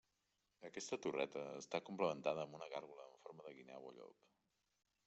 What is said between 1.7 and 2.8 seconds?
complementada amb una